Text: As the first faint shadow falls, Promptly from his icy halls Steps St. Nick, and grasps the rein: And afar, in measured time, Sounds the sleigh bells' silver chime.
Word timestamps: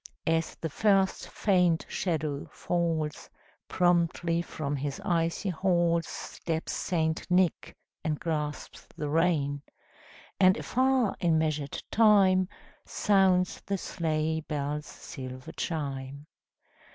As 0.25 0.55
the 0.55 0.69
first 0.71 1.29
faint 1.29 1.85
shadow 1.87 2.45
falls, 2.49 3.29
Promptly 3.67 4.41
from 4.41 4.75
his 4.77 4.99
icy 5.05 5.49
halls 5.49 6.07
Steps 6.07 6.73
St. 6.73 7.29
Nick, 7.29 7.75
and 8.03 8.19
grasps 8.19 8.87
the 8.97 9.09
rein: 9.09 9.61
And 10.39 10.57
afar, 10.57 11.15
in 11.19 11.37
measured 11.37 11.83
time, 11.91 12.49
Sounds 12.83 13.61
the 13.63 13.77
sleigh 13.77 14.39
bells' 14.41 14.87
silver 14.87 15.51
chime. 15.51 16.25